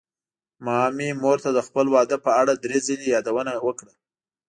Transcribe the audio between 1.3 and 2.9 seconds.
ته د خپل واده په اړه دری